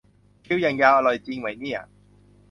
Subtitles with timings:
[0.45, 1.79] คิวอย่างยาว อร่อยจริงไหมเนี่ย